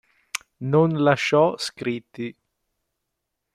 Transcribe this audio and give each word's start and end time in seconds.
Non 0.65 0.99
lasciò 1.03 1.55
scritti. 1.59 2.35